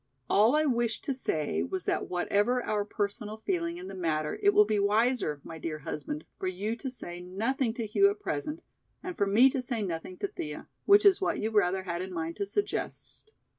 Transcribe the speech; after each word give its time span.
All 0.31 0.55
I 0.55 0.65
wished 0.65 1.03
to 1.03 1.13
say 1.13 1.61
was 1.61 1.85
that 1.85 2.09
whatever 2.09 2.63
our 2.63 2.83
personal 2.83 3.37
feeling 3.37 3.77
in 3.77 3.87
the 3.87 3.93
matter 3.93 4.39
it 4.41 4.51
will 4.51 4.65
be 4.65 4.79
wiser, 4.79 5.39
my 5.43 5.59
dear 5.59 5.77
husband, 5.77 6.25
for 6.39 6.47
you 6.47 6.75
to 6.77 6.89
say 6.89 7.19
nothing 7.19 7.71
to 7.75 7.85
Hugh 7.85 8.09
at 8.09 8.19
present 8.19 8.63
and 9.03 9.15
for 9.15 9.27
me 9.27 9.47
to 9.51 9.61
say 9.61 9.83
nothing 9.83 10.17
to 10.17 10.27
Thea, 10.27 10.67
which 10.87 11.05
is 11.05 11.21
what 11.21 11.37
you 11.39 11.51
rather 11.51 11.83
had 11.83 12.01
in 12.01 12.11
mind 12.11 12.37
to 12.37 12.47
suggest. 12.47 13.33